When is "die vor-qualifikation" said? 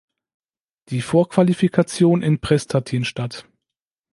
0.89-2.23